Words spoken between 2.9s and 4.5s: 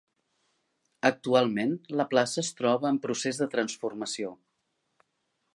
en procés de transformació.